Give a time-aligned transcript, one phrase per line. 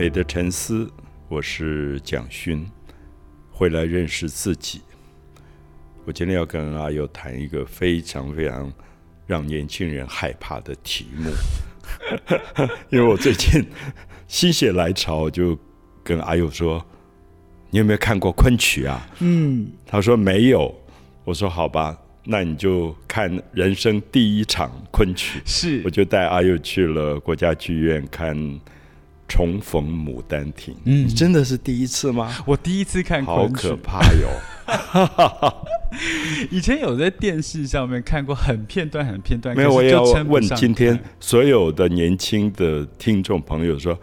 [0.00, 0.90] 美的沉思，
[1.28, 2.66] 我是蒋勋，
[3.50, 4.80] 回来认识自己。
[6.06, 8.72] 我今天要跟阿友谈一个非常非常
[9.26, 11.30] 让年轻人害怕的题目，
[12.88, 13.62] 因为我最近
[14.26, 15.58] 心血来潮，就
[16.02, 16.82] 跟阿友说
[17.68, 20.74] ：“你有没有看过昆曲啊？”嗯，他说没有。
[21.24, 21.94] 我说好吧，
[22.24, 25.42] 那你就看人生第一场昆曲。
[25.44, 28.58] 是，我就带阿佑去了国家剧院看。
[29.30, 32.36] 重逢牡丹亭，嗯，真的是第一次吗？
[32.44, 34.28] 我第一次看，好可怕哟！
[36.50, 39.72] 以前有在电视上面看过很片段、很片段，没有。
[39.72, 43.96] 我要问今天所有的年轻的听众朋友说：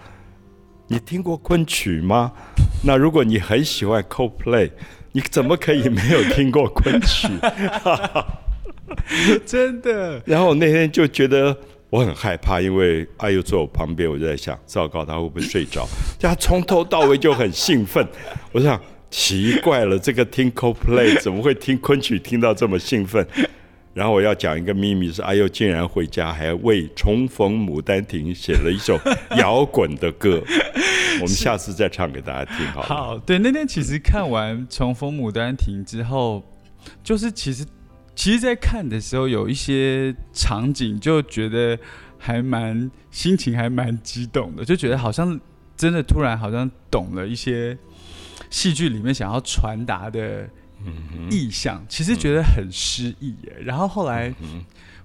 [0.88, 2.32] 你听过昆曲吗？
[2.86, 4.72] 那如果你很喜欢 CoPlay，
[5.12, 7.28] 你怎么可以没有听过昆曲？
[9.46, 10.22] 真的。
[10.26, 11.58] 然后我那天就觉得。
[11.90, 15.88] 我很害怕，因为阿佑坐我旁边，我就在想，糟糕，他会不会睡着？
[16.20, 18.06] 他从头到尾就很兴奋。
[18.52, 18.78] 我想，
[19.10, 23.26] 奇怪了，这个听 CoPlay 怎么会听昆曲听到这么兴奋？
[23.94, 29.00] 然后我要讲一个秘密，是阿佑竟然回家还为《重逢牡丹亭》写了一首
[29.38, 30.44] 摇滚的歌。
[31.22, 32.82] 我们下次再唱给大家听，好。
[32.82, 36.44] 好，对，那天其实看完《重逢牡丹亭》之后，
[37.02, 37.66] 就是其实。
[38.18, 41.78] 其实，在看的时候，有一些场景就觉得
[42.18, 45.40] 还蛮心情还蛮激动的，就觉得好像
[45.78, 47.78] 真的突然好像懂了一些
[48.50, 50.50] 戏剧里面想要传达的
[51.30, 51.86] 意象。
[51.88, 53.56] 其实觉得很诗意耶。
[53.62, 54.34] 然后后来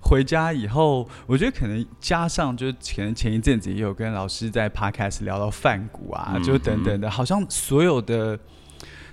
[0.01, 8.41] 回家以后，我觉得可能加上就可能前一阵子也有跟老师在 podcast 聊到范谷啊，就等等的，好像所有的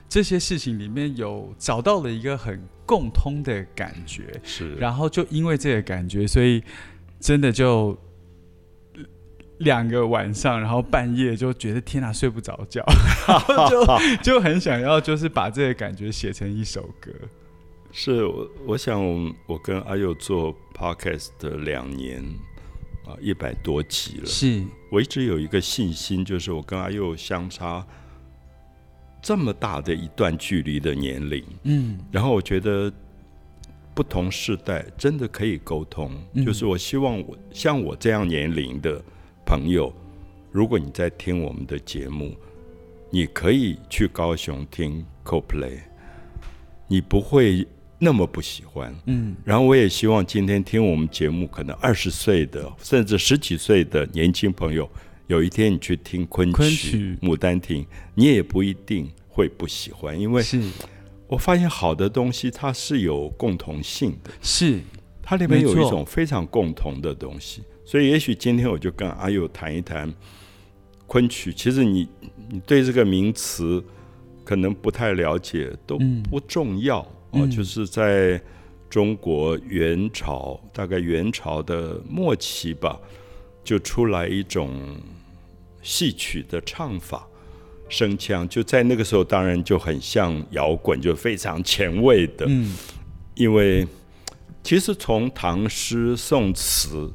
[0.08, 2.66] 这些事情里面有找到了一个很。
[2.90, 6.64] 共通的感觉是，然后就因为这个感觉，所以
[7.20, 7.96] 真的就
[9.60, 12.84] 两个晚上，然后半夜就觉得天哪，睡不着觉，
[13.70, 13.86] 就
[14.24, 17.12] 就很想要，就是把这个感觉写成一首歌。
[17.92, 19.00] 是我，我想
[19.46, 22.24] 我跟阿佑做 podcast 的两年
[23.06, 27.86] 啊，一百多集了，是我一直有一个信心，就是我跟阿佑相差。
[29.22, 32.92] 这么大的一段距离的年龄，嗯，然后我觉得
[33.94, 36.12] 不同世代真的可以沟通。
[36.46, 39.02] 就是我希望我像我这样年龄的
[39.46, 39.94] 朋友，
[40.52, 42.34] 如果你在听我们的节目，
[43.10, 45.80] 你可以去高雄听 CoPlay，
[46.88, 48.96] 你不会那么不喜欢。
[49.06, 54.90] 嗯，然后我也希望今天听我们节目，可能二十岁的甚至十几岁的年轻朋友。
[55.30, 57.84] 有一天你去听昆曲《牡丹亭》，
[58.16, 60.44] 你也不一定会不喜欢，因为
[61.28, 64.80] 我发现好的东西它是有共同性的，是
[65.22, 67.62] 它里面有一种非常共同的东西。
[67.86, 70.12] 所以也许今天我就跟阿佑谈一谈
[71.06, 71.54] 昆曲。
[71.54, 72.10] 其实你
[72.50, 73.84] 你对这个名词
[74.44, 77.46] 可能不太了解，都不重要哦。
[77.46, 78.42] 就是在
[78.90, 83.00] 中国元朝，大概元朝的末期吧，
[83.64, 84.98] 就出来一种。
[85.82, 87.28] 戏曲的唱法、
[87.88, 92.46] 声腔，就在那个时候，当然就很像摇滚，就非常前卫的。
[92.48, 92.76] 嗯，
[93.36, 93.88] 因为
[94.62, 97.12] 其实从唐诗、宋词，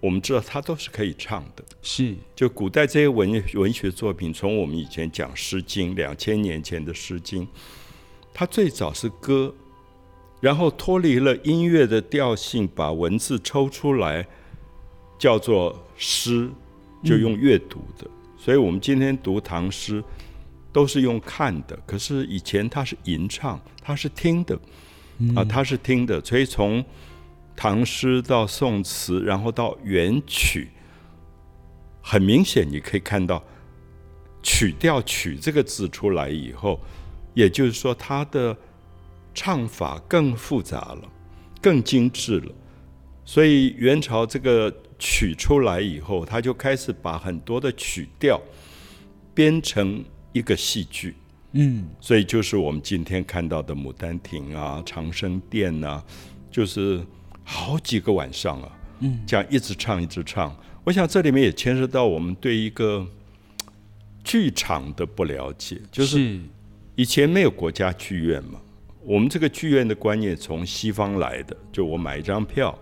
[0.00, 1.64] 我们知道它都是可以唱的。
[1.82, 7.44] 是，就古代这些文文学作品，从我们以前讲《诗经》，两千年前的《诗经》，
[8.32, 9.54] 它最早是歌，
[10.40, 14.28] 然后脱离了音乐的调性，把文字抽出来，
[15.18, 16.50] 叫做诗。
[17.04, 20.02] 就用阅读的，所以我们今天读唐诗
[20.72, 21.78] 都是用看的。
[21.86, 24.58] 可是以前它是吟唱，它是听的，
[25.36, 26.20] 啊，它是听的。
[26.24, 26.84] 所以从
[27.54, 30.70] 唐诗到宋词，然后到元曲，
[32.02, 33.42] 很明显你可以看到
[34.42, 36.80] 曲调“曲”这个字出来以后，
[37.34, 38.56] 也就是说它的
[39.32, 41.02] 唱法更复杂了，
[41.62, 42.52] 更精致了。
[43.24, 44.74] 所以元朝这个。
[44.98, 48.40] 曲出来以后，他就开始把很多的曲调
[49.32, 51.14] 编成一个戏剧，
[51.52, 56.02] 嗯，所以就是我们今天看到的《牡丹亭》啊，《长生殿》呐，
[56.50, 57.00] 就是
[57.44, 60.54] 好几个晚上啊，嗯，这样一直唱一直唱。
[60.82, 63.06] 我想这里面也牵涉到我们对一个
[64.24, 66.40] 剧场的不了解，就是
[66.96, 68.60] 以前没有国家剧院嘛，
[69.04, 72.76] 我们这个剧院的观念从西方来的，就我买一张票。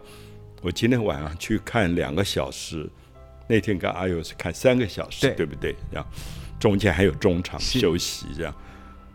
[0.63, 2.89] 我今天晚上去看两个小时，
[3.49, 5.75] 那天跟阿友是看三个小时，对不对？
[5.91, 6.07] 这样
[6.59, 8.55] 中间还有中场休息，这样。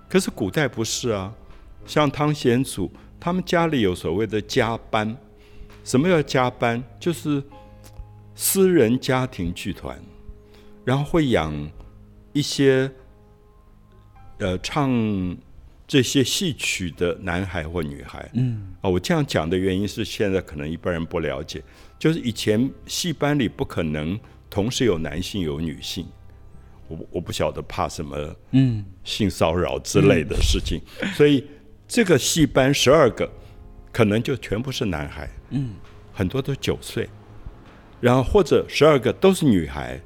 [0.07, 1.33] 可是古代不是啊，
[1.85, 5.17] 像汤显祖他们家里有所谓的加班，
[5.83, 6.81] 什么叫加班？
[6.99, 7.43] 就是
[8.35, 9.99] 私人家庭剧团，
[10.85, 11.53] 然后会养
[12.33, 12.89] 一些
[14.37, 14.89] 呃唱
[15.91, 18.29] 这些戏曲的男孩或女孩。
[18.35, 21.61] 嗯，啊，我这样讲的原因是，现在可能一般人不了解，
[21.99, 24.17] 就是以前戏班里不可能
[24.49, 26.07] 同时有男性有女性，
[26.87, 30.79] 我我不晓得怕什么嗯，性骚扰之类的事情，
[31.13, 31.45] 所以
[31.89, 33.29] 这个戏班十二个
[33.91, 35.71] 可能就全部是男孩，嗯，
[36.13, 37.09] 很多都九岁，
[37.99, 39.99] 然后或者十二个都是女孩，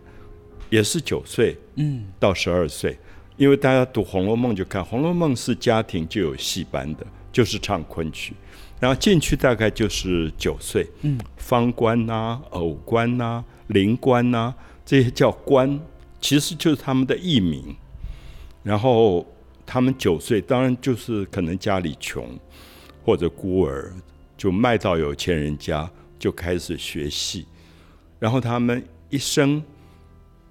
[0.71, 2.97] 也是九岁嗯，到十二岁，
[3.37, 8.33] 因为大家读《红楼梦》就看，《红楼梦》是家庭就有戏班的，就是唱昆曲，
[8.79, 14.53] 然后进去大概就是九岁，嗯，方官呐、偶官呐、灵官呐、
[14.85, 15.77] 这些叫官，
[16.21, 17.75] 其实就是他们的艺名。
[18.63, 19.25] 然后
[19.65, 22.27] 他们九岁，当然就是可能家里穷
[23.03, 23.91] 或者孤儿，
[24.38, 27.45] 就卖到有钱人家，就开始学戏。
[28.17, 29.61] 然后他们一生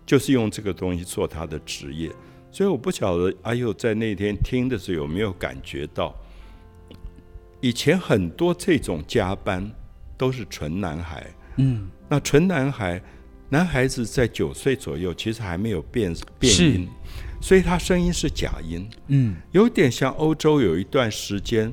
[0.04, 2.10] 就是用这个东西做他的职业。
[2.54, 6.14] 所以我不晓得阿佑在那天听的时候有没有感觉到，
[7.60, 9.68] 以前很多这种加班
[10.16, 13.02] 都是纯男孩，嗯，那纯男孩，
[13.48, 16.70] 男孩子在九岁左右其实还没有变变是。
[16.70, 16.88] 音，
[17.42, 21.72] 所以他声音是假音，嗯，有点像欧洲有一段时间，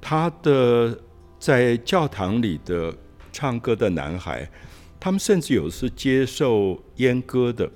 [0.00, 0.98] 他的
[1.38, 2.96] 在教堂里的
[3.32, 4.50] 唱歌的男孩，
[4.98, 7.70] 他们甚至有是接受阉割的，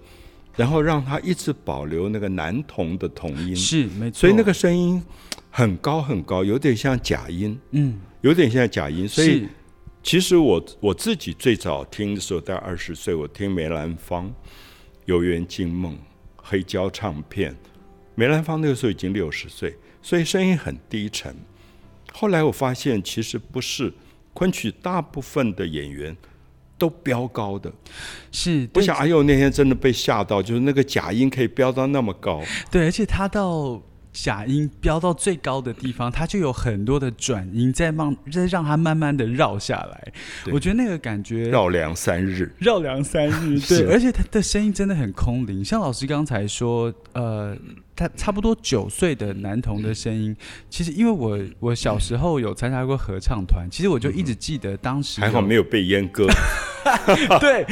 [0.56, 4.20] 然后让他一直保留那个男童的童音，是没错。
[4.20, 5.02] 所以那个声音
[5.50, 9.48] 很高很高，有点像假音，嗯，有点像假音，所以
[10.02, 14.28] 其实我我自己最早听的时候，在二十岁，我听梅兰芳
[15.06, 15.94] 《游园惊梦》
[16.36, 17.56] 黑胶唱片。
[18.14, 21.34] 梅兰芳那个时候已经六十岁，所以声音很低沉。
[22.12, 23.92] 后来我发现，其实不是
[24.32, 26.16] 昆曲，大部分的演员
[26.84, 27.72] 都飙高的。
[28.30, 32.42] 是，我对想哎呦那天真的被吓到，就是那个假音可以飙到那么高。
[32.70, 33.80] 对，而且他到
[34.14, 40.12] 假音飙到最高的地方，它就有很多的转音，在让再让它慢慢的绕下来。
[40.52, 45.64] 我觉得那个感觉绕梁三日，绕梁三日，对，而且他的声音真的很空灵。
[45.64, 47.56] 像老师刚才说，呃，
[47.96, 50.34] 他差不多九岁的男童的声音，
[50.70, 56.28] 其实因为我我小时候有参加过合唱团，其实我就一直记得当时还好没有被阉割。
[57.40, 57.64] 对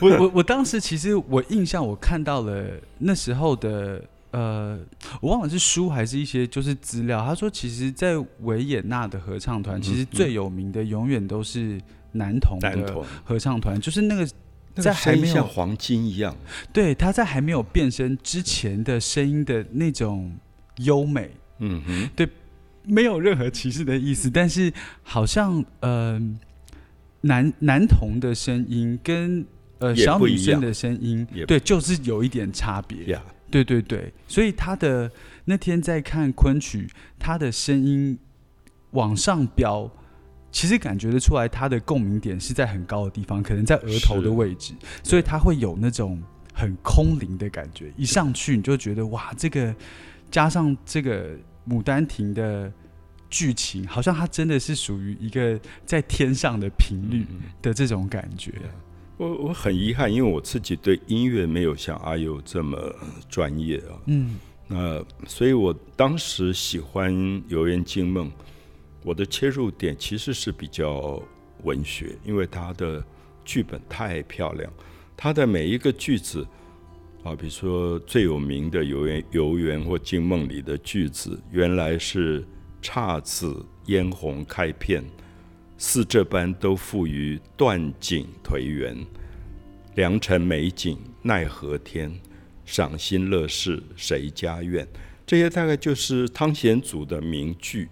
[0.00, 2.64] 我我我当时其实我印象我看到了
[2.98, 4.00] 那时候的
[4.32, 4.78] 呃，
[5.20, 7.24] 我忘了是书还是一些就是资料。
[7.24, 11.80] 他说，其实，在维也纳的合唱团，其实最有名的永远都是
[12.12, 14.26] 男童的，合唱团，就是那个
[14.74, 16.34] 在还没有像黄金一样。
[16.72, 20.34] 对他在还没有变声之前的声音的那种
[20.78, 22.26] 优美，嗯哼，对
[22.84, 26.18] 没有任何歧视的意思，但是好像呃，
[27.20, 29.44] 男男童的声音跟
[29.78, 33.04] 呃小女生的声音，对，就是有一点差别。
[33.12, 35.12] 呀、对对对，所以他的
[35.44, 36.88] 那天在看昆曲，
[37.18, 38.18] 他的声音
[38.92, 39.90] 往上飙，
[40.50, 44.72] 其实感觉得出来，他的共鸣点是在很高的地方，可能在额头的位置，
[45.02, 46.22] 所以他会有那种
[46.54, 47.92] 很空灵的感觉。
[47.96, 49.74] 一上去你就觉得哇，这个
[50.30, 51.34] 加上这个
[51.68, 52.72] 《牡丹亭》的
[53.28, 58.52] 剧情，好像它真的是属于一个在天上的频率嗯的这种感觉。
[59.16, 62.94] 我我很遗憾，因为我自己对音乐没有像阿佑这么
[63.28, 64.00] 专业啊。
[64.06, 64.38] 嗯
[64.68, 67.12] 那所以我当时喜欢
[67.48, 68.28] 《游园惊梦》，
[69.02, 71.22] 我的切入点其实是比较
[71.62, 73.04] 文学，因为它的
[73.44, 74.72] 剧本太漂亮，
[75.14, 76.46] 它的每一个句子
[77.22, 82.42] 啊，比如说最有名的《游园游园》或《惊梦》里的句子，原来是
[82.80, 85.04] 姹紫嫣红开片，
[85.84, 89.04] 似这般都付于断井颓垣。
[89.96, 92.20] 良辰美景奈何天，
[92.64, 94.86] 赏心乐事谁家院？
[95.26, 97.88] 这些大概就是汤显祖的名句。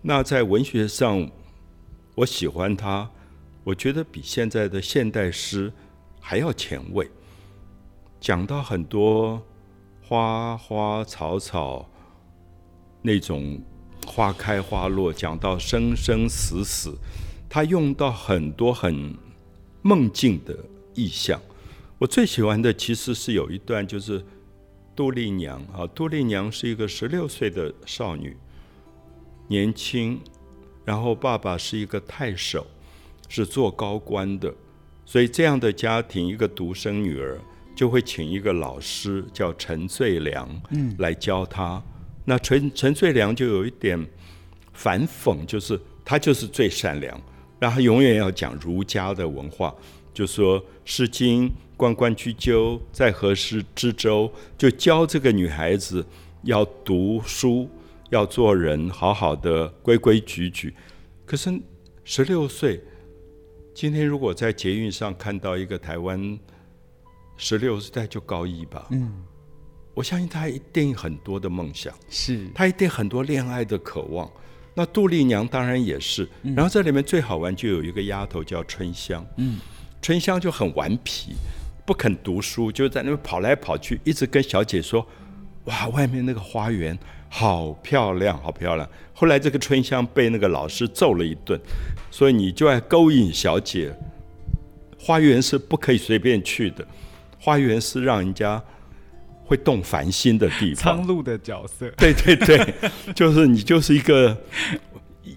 [0.00, 1.28] 那在文学上，
[2.14, 3.10] 我喜欢他，
[3.64, 5.72] 我觉得比现在的现代诗
[6.20, 7.10] 还要前卫，
[8.20, 9.44] 讲到很多
[10.00, 11.90] 花花草草
[13.02, 13.60] 那种
[14.08, 16.96] 花开花落，讲到生生死死，
[17.48, 19.14] 他用到很多很
[19.82, 20.56] 梦境的
[20.94, 21.40] 意象。
[21.98, 24.24] 我最喜欢的其实是有一段，就是
[24.96, 28.36] 杜丽娘啊，杜丽娘是一个十六岁的少女，
[29.48, 30.18] 年轻，
[30.84, 32.66] 然后爸爸是一个太守，
[33.28, 34.52] 是做高官的，
[35.04, 37.38] 所以这样的家庭，一个独生女儿
[37.76, 41.82] 就会请一个老师叫陈最良，嗯，来教她。
[42.28, 43.98] 那陈陈翠良就有一点
[44.74, 47.18] 反讽，就是他就是最善良，
[47.58, 49.74] 然后永远要讲儒家的文化，
[50.12, 56.04] 就说《诗经》“关关雎鸠，在河之洲”，就教这个女孩子
[56.42, 57.66] 要读书，
[58.10, 60.74] 要做人，好好的规规矩矩。
[61.24, 61.58] 可是
[62.04, 62.78] 十六岁，
[63.72, 66.38] 今天如果在捷运上看到一个台湾
[67.38, 69.24] 十六岁就高一吧，嗯，
[69.98, 74.30] 我相信他一定很多的梦想，是他一定很多恋爱的渴望。
[74.72, 79.58] 那杜丽娘当然也是，然后这里面最好玩就有一个丫头叫春香，嗯，
[80.00, 81.32] 春香就很顽皮，
[81.84, 85.04] 不肯读书，就在那边跑来跑去，一直跟小姐说
[85.66, 86.96] ：“哇，外面那个花园
[87.28, 91.60] 好漂亮，好漂亮。”后来这个春香被那个老师揍了一顿，
[92.08, 93.92] 所以你就爱勾引小姐，
[94.96, 96.86] 花园是不可以随便去的，
[97.40, 98.62] 花园是让人家。
[99.48, 102.74] 会动凡心的地方，苍鹭的角色， 对对对，
[103.14, 104.36] 就是你就是一个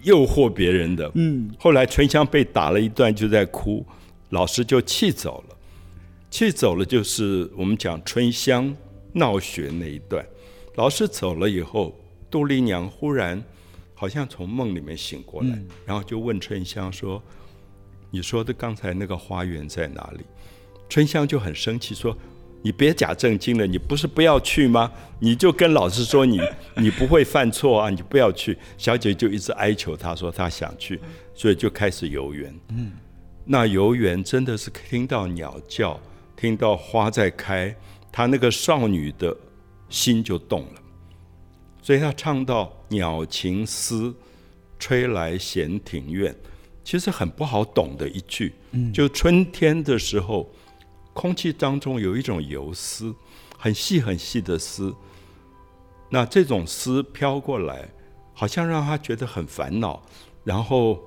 [0.02, 1.10] 诱惑别人的。
[1.14, 3.82] 嗯，后来春香被打了一段，就在哭，
[4.28, 5.56] 老师就气走了，
[6.30, 8.76] 气走了就是我们讲春香
[9.14, 10.22] 闹学那一段。
[10.74, 11.98] 老师走了以后，
[12.30, 13.42] 杜丽娘忽然
[13.94, 17.22] 好像从梦里面醒过来，然后就问春香说
[18.12, 20.20] ：“你说的刚才那个花园在哪里？”
[20.90, 22.14] 春香就很生气说。
[22.64, 24.92] 你别假正经了，你不是不要去吗？
[25.18, 26.40] 你就跟老师说你
[26.76, 28.56] 你不会犯错啊，你不要去。
[28.78, 31.00] 小姐就一直哀求他说他想去，
[31.34, 32.54] 所以就开始游园。
[32.68, 32.92] 嗯，
[33.44, 36.00] 那游园真的是听到鸟叫，
[36.36, 37.74] 听到花在开，
[38.12, 39.36] 她那个少女的
[39.88, 40.80] 心就动了。
[41.82, 44.14] 所以她唱到“鸟情思，
[44.78, 46.32] 吹来闲庭院”，
[46.84, 48.54] 其实很不好懂的一句。
[48.70, 50.48] 嗯，就春天的时候。
[51.12, 53.14] 空气当中有一种游丝，
[53.58, 54.94] 很细很细的丝。
[56.08, 57.88] 那这种丝飘过来，
[58.34, 60.02] 好像让他觉得很烦恼。
[60.44, 61.00] 然后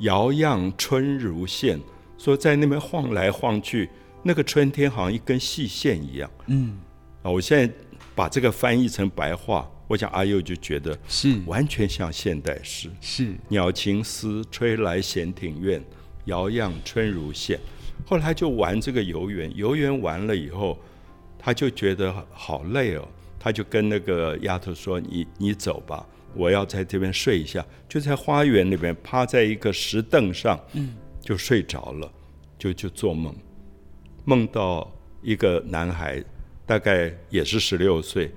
[0.00, 1.80] 摇漾春如线，
[2.18, 3.88] 说在那边晃来晃去，
[4.22, 6.30] 那个春天好像一根细线一样。
[6.46, 6.78] 嗯，
[7.22, 7.72] 啊，我现在
[8.14, 12.90] 把这个翻译成白话，我想阿佑就觉得是完全像现代诗。
[13.00, 15.82] 是鸟情思吹来闲庭院，
[16.26, 17.58] 摇漾春如线。
[18.04, 20.78] 后来他就玩这个游园，游园完了以后，
[21.38, 32.12] 他就觉得好累哦，他就跟那个丫头说：“你你走吧，我要在这边睡一下。”就在花园里面趴在一个石凳上，嗯，就睡着了，
[32.58, 33.34] 就就做梦，
[34.24, 36.22] 梦到一个男孩，
[36.64, 38.30] 大概也是十六岁，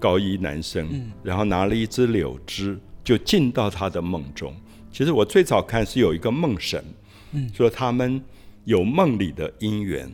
[0.00, 4.52] 高一男生，然后拿了一支柳枝，就进到他的梦中。
[4.90, 6.84] 其实我最早看是有一个梦神，
[7.32, 8.20] 嗯，说他们。
[8.70, 10.08] 有梦里的因缘，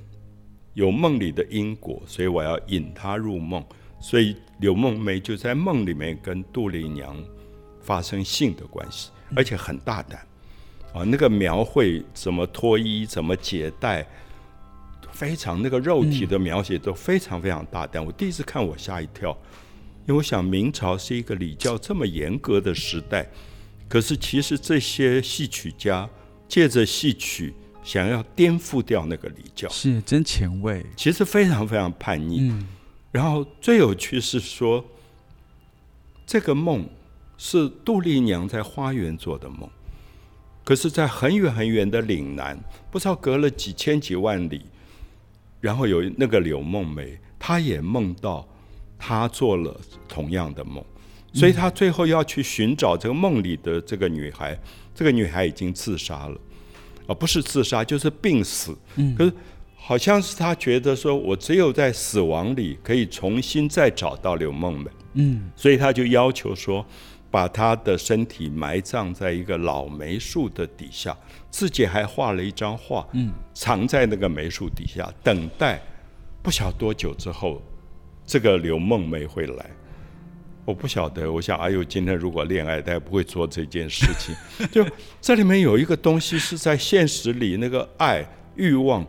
[0.72, 3.62] 有梦里的因果，所以我要引他入梦。
[4.00, 7.14] 所以柳梦梅就在梦里面跟杜丽娘
[7.82, 10.26] 发生性的关系，而且很大胆
[10.94, 11.04] 啊！
[11.04, 14.06] 那个描绘怎么脱衣、怎么解带，
[15.12, 18.02] 非常那个肉体的描写都非常非常大胆。
[18.02, 19.36] 我第一次看我吓一跳，
[20.06, 23.28] 因为我想明朝是一个礼教这么严格的时代，
[23.86, 26.08] 可是其实这些戏曲家
[26.48, 27.52] 借着戏曲。
[27.87, 32.50] 想要颠覆掉那个礼教，是真前卫，其实非常非常叛逆。
[32.50, 32.66] 嗯，
[33.12, 34.85] 然后最有趣是说，
[36.26, 36.85] 这个梦
[37.38, 39.71] 是杜丽娘在花园做的梦，
[40.64, 42.59] 可是，在很远很远的岭南，
[42.90, 44.62] 不知道隔了几千几万里，
[45.61, 48.45] 然后有那个柳梦梅，她也梦到
[48.99, 50.85] 她做了同样的梦，
[51.33, 54.59] 所以她最后要去寻找这个梦里的这个女孩，
[54.93, 56.37] 这个女孩已经自杀了。
[57.06, 58.76] 而不是自杀，就是病死。
[58.96, 59.32] 嗯，可是
[59.75, 64.90] 好像是他觉得说，我只有在死亡里可以重新再找到刘梦梅。
[65.14, 66.84] 嗯，所以他就要求说，
[67.30, 71.16] 把他的身体埋葬在一个老梅树的底下，
[71.50, 75.80] 自己还画了一张画，嗯，藏在那个梅树底下，等待
[76.42, 77.62] 不晓多久之后，
[78.26, 79.70] 这个刘梦梅会来。
[80.66, 84.35] 我不晓得，我想哎呦今天如果恋爱，他也不会做这件事情。
[84.73, 84.85] 就
[85.20, 89.06] 这里面有一个东西是在现实里，那个爱欲望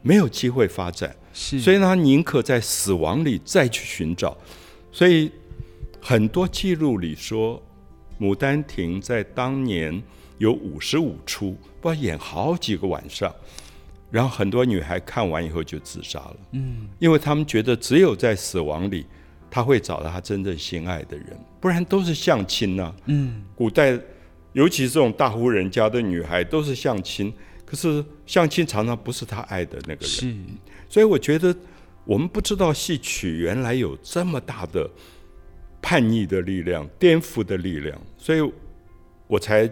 [0.00, 4.38] 没有机会发展，所以他宁可在死亡里再去寻找。
[4.92, 5.28] 所以
[6.00, 7.60] 很多记录里说，
[8.24, 10.00] 《牡丹亭》在当年
[10.38, 13.34] 有五十五出，不知道演好几个晚上，
[14.08, 16.36] 然后很多女孩看完以后就自杀了。
[16.52, 19.04] 嗯，因为他们觉得只有在死亡里。
[19.54, 21.28] 他会找到他真正心爱的人，
[21.60, 22.92] 不然都是相亲呢。
[23.06, 23.96] 嗯，古代
[24.52, 27.32] 尤其是这种大户人家的女孩都是相亲，
[27.64, 30.08] 可是相亲常常不是他爱的那个人。
[30.08, 30.34] 是，
[30.88, 31.54] 所以我觉得
[32.04, 34.90] 我们不知道戏曲原来有这么大的
[35.80, 38.40] 叛逆的力量、颠覆的力量，所以
[39.28, 39.70] 我才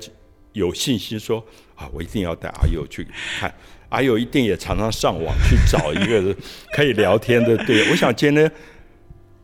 [0.53, 3.05] 有信心说啊，我一定要带阿佑去
[3.41, 3.53] 看。
[3.89, 6.35] 阿友一定也常常上网去找一个
[6.73, 7.91] 可以聊天的对。
[7.91, 8.49] 我想今天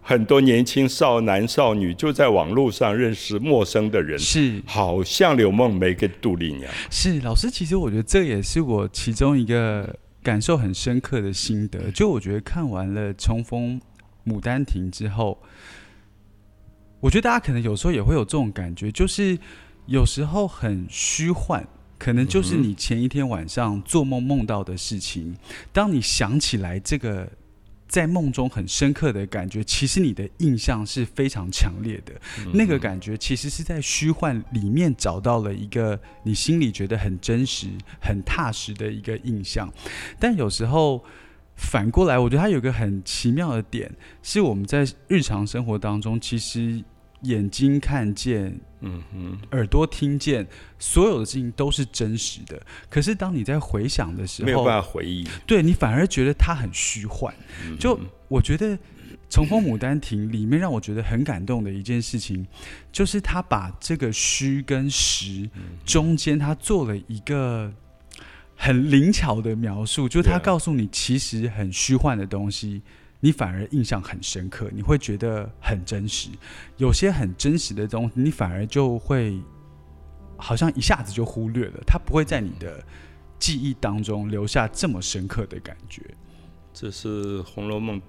[0.08, 6.72] 很多年轻少男少女就在网络上认识陌生的人，是好像柳梦梅跟杜丽娘。
[6.90, 11.90] 是老师，其实我觉得这也是我其中一个感受很深刻的心得。
[11.90, 13.78] 就我觉得看完了《冲锋
[14.24, 15.38] 牡丹亭》之后，
[17.00, 19.38] 我觉得大家可能有时候也会有这种感觉，就是
[19.84, 21.68] 有时候很虚幻。
[21.98, 25.36] 可能就是你前一天晚上做梦梦到的事情，
[25.70, 27.28] 当你想起来这个
[27.88, 32.12] 在梦中很深刻的感觉，其实你的印象是非常强烈的。
[32.52, 37.66] 那个感觉其实是在虚幻里面找到了一个你心里觉得很真实、
[38.00, 39.72] 很踏实的一个印象。
[40.20, 41.02] 但有时候
[41.56, 43.90] 反过来，我觉得它有个很奇妙的点，
[44.22, 46.84] 是我们在日常生活当中，其实
[47.22, 48.58] 眼睛看见。
[48.80, 50.46] 嗯哼，耳朵听见
[50.78, 57.34] 所有的事情都是真实的，可是当你在回想的时候，没有办法回忆，对你反而觉得它很虚幻。
[57.80, 57.98] 就
[58.28, 58.66] 我觉得
[59.28, 62.46] 《重逢牡丹亭》里面让我觉得很感动的一件事情，
[62.92, 65.50] 就是他把这个虚跟实
[65.84, 67.72] 中间，他做了一个
[68.54, 72.82] 很灵巧的描述，就是他告诉你，其实很虚幻的东西。
[73.20, 76.30] 你反而印象很深刻，你会觉得很真实。
[76.76, 79.40] 有些很真实的东西，你反而就会
[80.36, 82.84] 好像一下子就忽略了，它不会在你的
[83.38, 86.02] 记忆当中留下这么深刻的感觉。
[86.72, 88.00] 这是《红楼梦》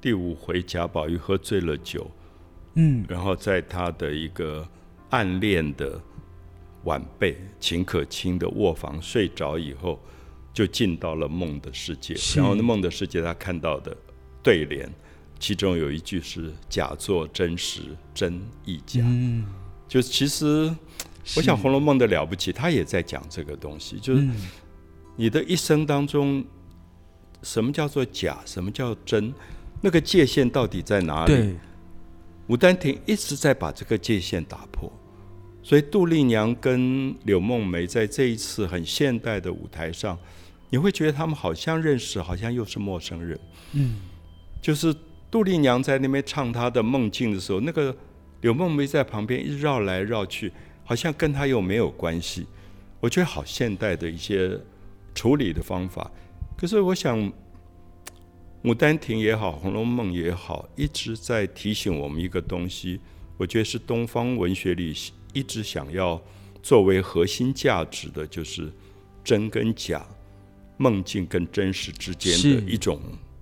[0.00, 2.10] 第五回，贾宝玉喝醉了酒，
[2.74, 4.68] 嗯，然后在他的一个
[5.10, 6.00] 暗恋的
[6.82, 10.00] 晚辈秦可卿的卧房睡着以后，
[10.52, 12.16] 就进到了梦的世界。
[12.34, 13.96] 然后，那梦的世界，他看到的。
[14.48, 14.90] 对联，
[15.38, 17.82] 其中有一句是“假作真实，
[18.14, 19.02] 真亦假”。
[19.04, 19.44] 嗯，
[19.86, 20.74] 就其实，
[21.36, 24.26] 我想《红楼梦》的了不起，他也在讲这个东西，就是
[25.16, 26.42] 你的一生当中，
[27.42, 29.34] 什么叫做假，什么叫真，
[29.82, 31.54] 那个界限到底在哪里？
[32.48, 34.90] 牡丹亭一直在把这个界限打破，
[35.62, 40.18] 所以杜丽娘跟柳梦梅在这一次很现代的舞台上，
[40.70, 43.38] 你会觉得他们好像认识，好像又是陌生人。
[43.74, 43.96] 嗯。
[44.60, 44.94] 就是
[45.30, 47.96] 杜丽娘在那边唱她的梦境的时候，那个
[48.40, 50.52] 柳梦梅在旁边一绕来绕去，
[50.84, 52.46] 好像跟她又没有关系。
[53.00, 54.58] 我觉得好现代的一些
[55.14, 56.10] 处理的方法。
[56.56, 57.18] 可是我想，
[58.62, 62.98] 《牡丹亭》也好，《红楼梦》也好，一直在提醒我们一个东西。
[63.36, 64.92] 我觉得是东方文学里
[65.32, 66.20] 一直想要
[66.60, 68.72] 作为核心价值的，就是
[69.22, 70.04] 真跟假、
[70.76, 73.00] 梦境跟真实之间的一种。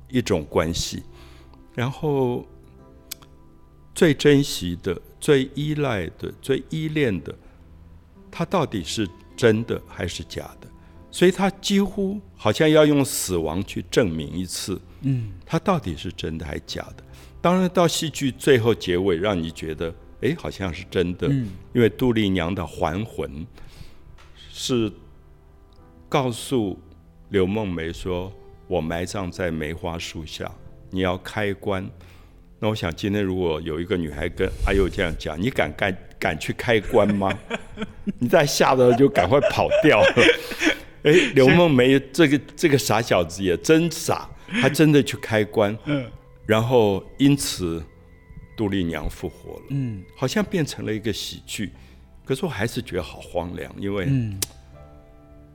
[0.09, 1.03] 一种关系，
[1.75, 2.47] 然后
[3.95, 7.35] 最珍惜的、最依赖的、最依恋的，
[8.31, 10.69] 它到底是真的还是假的？
[11.11, 17.03] 所以，他几乎好像要用死亡去证明一次，嗯，它到底是真的还是假的？
[17.41, 23.47] 当然，到戏剧最后结尾，让你觉得，哎，好像是真的，嗯，因为杜丽娘的还魂
[24.51, 24.93] 是
[26.09, 26.79] 告诉
[27.31, 28.31] 刘梦梅说。
[28.69, 30.51] 我埋葬在梅花树下，
[30.91, 31.89] 你要开棺。
[32.59, 37.39] 那我想今天如果有一个女孩跟阿佑这样讲，你敢敢敢去开棺吗？
[38.19, 40.15] 你再吓得就赶快跑掉了。
[41.05, 44.29] 哎，刘梦梅这个这个傻小子也真傻，
[44.61, 45.77] 他真的去开棺。
[45.85, 46.11] 嗯。
[46.47, 47.85] 然后因此
[48.57, 49.63] 杜丽娘复活了。
[49.71, 50.03] 嗯。
[50.17, 51.71] 好像变成了一个喜剧，
[52.25, 54.09] 可是我还是觉得好荒凉，因为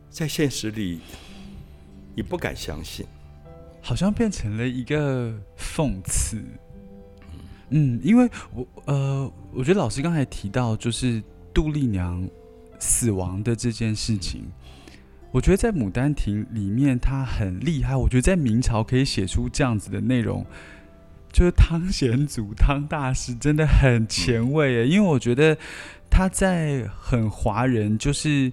[0.10, 1.02] 在现实里。
[2.13, 3.06] 你不敢相信，
[3.82, 6.43] 好像变成了一个讽刺。
[7.69, 12.28] 嗯，因为我呃，我觉得老师刚才提到就是杜丽娘
[12.80, 14.43] 死亡的这件事情，
[15.32, 17.95] 我觉得在《牡丹亭》里面她很厉害。
[17.95, 20.45] 我觉得在明朝可以写出这样子的内容，
[21.32, 25.58] 就是汤显祖汤大师真的很前卫因为我觉得
[26.10, 28.52] 他在很华人，就是。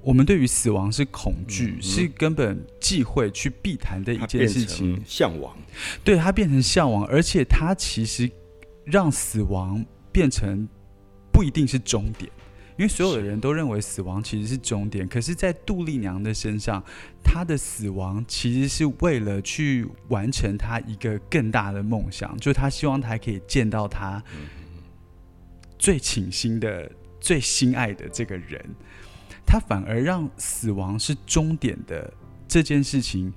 [0.00, 5.00] 我们对于死亡是恐惧，是根本忌讳去避谈的一件事情。
[5.04, 5.56] 向往，
[6.02, 8.30] 对他变成向往，而且他其实
[8.84, 10.66] 让死亡变成
[11.32, 12.30] 不一定是终点，
[12.78, 15.06] 因为所有的人都认为死亡其实是终点。
[15.06, 16.82] 可是，在杜丽娘的身上，
[17.22, 24.22] 她的死亡其实是为了去完成她一个更大的梦想，就是她希望她还可以见到她
[25.76, 28.64] 最倾心的、最心爱的这个人。
[29.48, 32.12] 他反而让死亡是终点的
[32.46, 33.32] 这件事情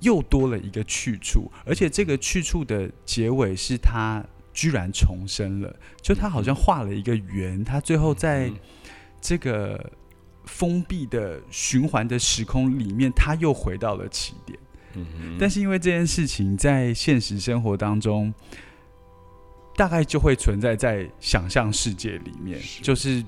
[0.00, 8.50] 又多了一个去处，而且这个去处的结尾是他居然重生了，就他好像画了一个圆，他最后在
[9.20, 9.92] 这个
[10.44, 14.58] 封闭的循环的时空里面，他又回到了起点。
[15.38, 18.34] 但是因为这件事情在现实生活当中，
[19.76, 22.82] 大概就会存在在想象世界里面，是。
[22.82, 23.24] 就是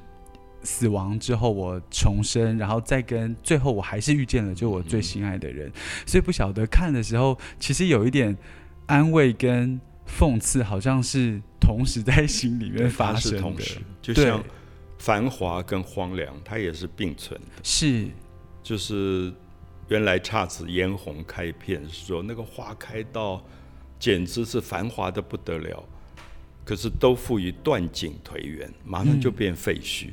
[0.62, 5.70] 死亡之后我重生，然后再跟最后我还是遇见了就我最心爱的人，
[6.06, 8.36] 所以不晓得看的时候，其实有一点
[8.86, 14.42] 安慰跟讽刺，好像是同时在心里面发它生的，同时，就像
[14.98, 17.46] 繁华跟荒凉，它也是并存的。
[17.62, 18.06] 是。
[18.62, 19.32] 就是
[19.88, 23.42] 原来姹紫嫣红开遍，是说那个花开到
[23.98, 25.82] 简直是繁华的不得了，
[26.62, 30.10] 可是都付于断井颓垣，马上就变废墟。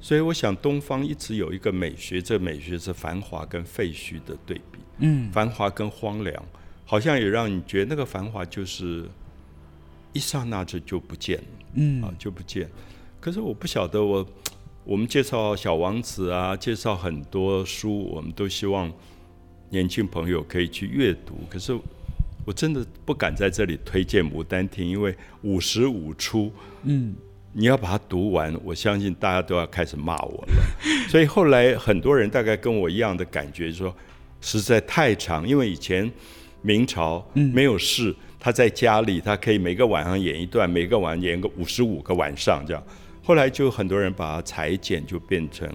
[0.00, 6.44] 所以我想，东方一直有一个美学，这美学是繁华跟废墟的对比，嗯繁华跟荒凉，
[6.84, 9.04] 好像也让你觉得那个繁华就是
[10.12, 11.44] 一刹那这就不见了。
[11.74, 12.68] 嗯啊就不见。
[13.20, 14.26] 可是我不晓得我，
[14.84, 18.90] 我们介绍《小王子》啊，介绍很多书，我们都希望
[19.70, 21.40] 年轻朋友可以去阅读。
[21.50, 21.78] 可是
[22.46, 26.50] 我真的不敢在这里推荐《牡丹亭》，因为五十五出，
[26.84, 27.14] 嗯
[27.58, 30.52] 你要把它读完，我相信大家都要开始骂我了。
[31.10, 33.92] 所以后来很多人大概跟我一样的感觉，说
[34.40, 36.08] 实在太长，因为以前
[36.62, 42.80] 明朝没有事，他在家里，他可以每个晚上演一段，每个晚上演个五十五个晚上这样。
[43.24, 45.68] 后来就很多人把它裁剪，就变成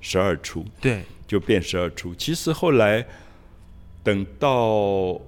[0.00, 2.14] 十二出，对，就变十二出。
[2.14, 3.04] 其实后来
[4.04, 5.20] 等到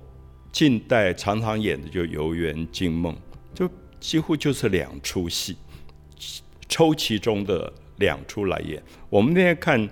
[0.52, 3.12] 近代，常常演的就《游园惊梦》，
[3.52, 5.56] 就几乎就是两出戏，
[6.70, 8.82] 抽其中的两出来演。
[9.10, 9.78] 我们那天看《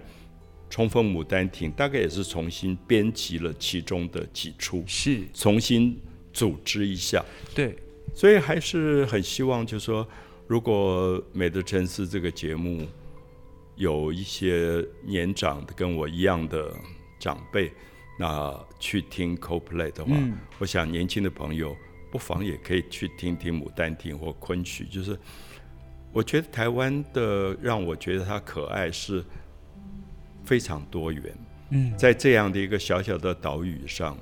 [0.70, 6.00] 重逢牡丹亭》，大概也是重新编辑了其中的几出，是，重新
[6.32, 7.22] 组织一下。
[7.54, 7.76] 对，
[8.14, 10.08] 所以还是很希望，就是说，
[10.46, 12.86] 如果《美的城市》这个节目
[13.76, 16.72] 有一些年长的跟我一样的
[17.18, 17.72] 长辈，
[18.18, 21.76] 那去听 CoPlay 的话，嗯我想年轻的朋友
[22.10, 24.84] 不妨也可以去听听《牡丹亭》或昆曲。
[24.84, 25.18] 就是
[26.12, 29.24] 我觉得台湾的让我觉得它可爱是
[30.44, 31.36] 非常多元。
[31.70, 34.16] 嗯在这样的一个小小的岛屿上，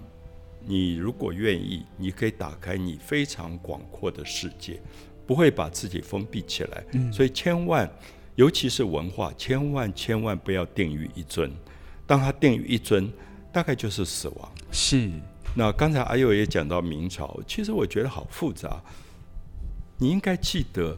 [0.65, 4.81] 你如果愿意，你可以打开你非常广阔的世界，
[5.25, 6.85] 不会把自己封闭起来。
[7.13, 7.89] 所以千万，
[8.35, 11.53] 尤其是文化，千万千万不要定于一尊。
[12.05, 13.09] 当它定于一尊，
[13.53, 14.53] 大概就是死亡。
[14.73, 15.09] 是，
[15.55, 18.83] 那刚才阿佑也讲到明朝，其实我觉得好复杂。
[19.99, 20.97] 你应该记得，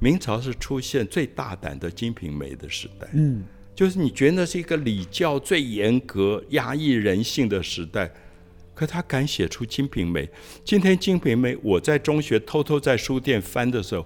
[0.00, 3.08] 明朝是出现最大胆的《金瓶梅》的时代。
[3.12, 8.10] 嗯就是你觉得那是一个礼教最严格、压抑人性的时代，
[8.74, 10.26] 可他敢写出《金瓶梅》。
[10.64, 14.04] 今天《金瓶梅》，我在中学偷偷在书店翻的时候，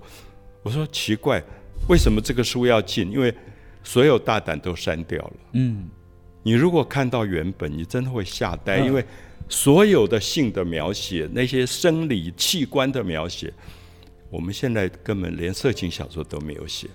[0.63, 1.43] 我说奇怪，
[1.89, 3.11] 为什么这个书要禁？
[3.11, 3.35] 因为
[3.83, 5.33] 所有大胆都删掉了。
[5.55, 5.89] 嗯
[6.43, 9.03] 你如果看到原本，你真的会吓呆，嗯因为
[9.49, 13.51] 所有的性的描写，那些生理器官的描写，
[14.33, 16.89] 我们现在根本连色情小说都没有写。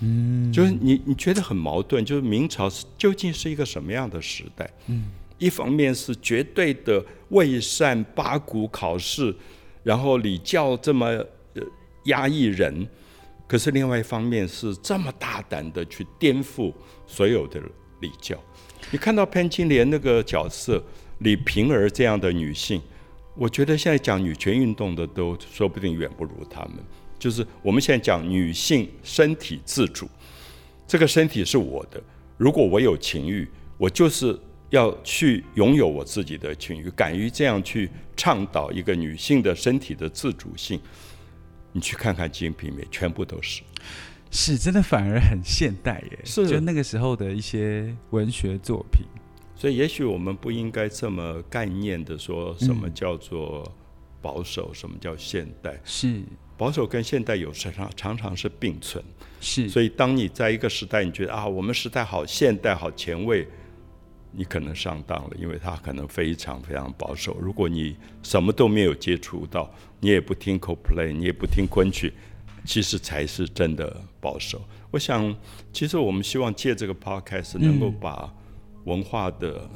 [0.00, 4.70] 嗯，就是你你觉得很矛盾，就是明朝是究竟是一个什么样的时代？
[4.86, 5.04] 嗯，
[5.36, 9.34] 一方面是绝对的伪善、八股考试，
[9.82, 11.06] 然后礼教这么
[11.54, 11.62] 呃
[12.04, 12.88] 压抑人，
[13.46, 16.72] 可是另外一方面是这么大胆的去颠覆
[17.06, 17.60] 所有的
[18.00, 18.42] 礼教。
[18.90, 20.82] 你看到潘金莲那个角色
[21.18, 22.80] 李瓶儿这样的女性，
[23.38, 26.74] 我觉得现在讲女权运动的都说不定远不如他们。
[27.18, 30.08] 就是我们现在讲女性身体自主，
[30.86, 32.02] 这个身体是我的，
[32.36, 34.38] 如果我有情欲，我就是
[34.70, 40.80] 要去拥有我自己的情欲，敢于这样去倡导一个女性的身体的自主性。
[41.72, 43.62] 你去看看《金瓶梅》，全部都是。
[44.30, 46.18] 是真的，反而很现代耶。
[46.24, 49.06] 是就那个时候的一些文学作品。
[49.58, 53.68] 所以，也许我们不应该这么概念的说什么嗯叫做
[54.22, 55.80] 保守，什么叫现代。
[55.84, 56.22] 是
[56.56, 59.02] 保守跟现代有时常常常是并存。
[59.40, 63.48] 是，所以，当你在一个时代，你觉得啊，我们时代好现代、好前卫，
[64.30, 67.36] 你可能上当了，因为它可能非常非常保守。
[67.40, 69.68] 如果你什么都没有接触到，
[69.98, 72.12] 你也不听 CoPlay，你也不听昆曲，
[72.64, 74.62] 其实才是真的保守。
[74.92, 75.34] 我想，
[75.72, 78.32] 其实我们希望借这个 Podcast 能够把
[78.88, 79.68] 文化的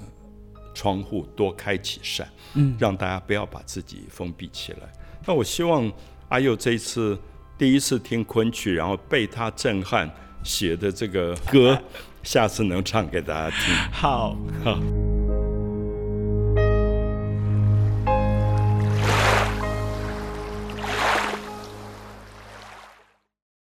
[0.74, 4.78] 窗户多开几扇，嗯，让大家不要把自己封闭起来。
[5.26, 5.90] 那我希望
[6.30, 7.18] 阿佑这一次
[7.58, 10.10] 第一次听昆曲，然后被他震撼
[10.42, 11.80] 写的这个歌，
[12.24, 13.74] 下次能唱给大家听。
[13.92, 14.36] 好。
[14.64, 15.11] 好。